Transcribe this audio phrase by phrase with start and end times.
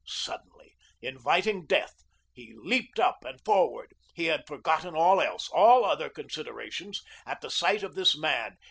[0.07, 1.93] Suddenly, inviting death,
[2.33, 7.51] he leaped up and forward; he had forgotten all else, all other considerations, at the
[7.51, 8.55] sight of this man.